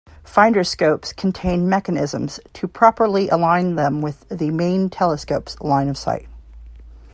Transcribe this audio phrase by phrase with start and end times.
[0.25, 6.27] Finderscopes contain mechanisms to properly align them with the main telescope's line of sight.